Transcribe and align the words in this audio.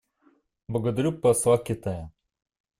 Благодарю 0.67 1.11
посла 1.13 1.59
Китая. 1.59 2.11